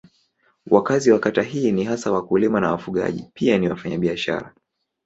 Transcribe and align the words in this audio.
Wakazi 0.67 1.11
wa 1.11 1.19
kata 1.19 1.41
hii 1.41 1.71
ni 1.71 1.83
hasa 1.83 2.11
wakulima 2.11 2.59
na 2.59 2.71
wafugaji 2.71 3.31
pia 3.33 3.57
ni 3.57 3.69
wafanyabiashara. 3.69 4.55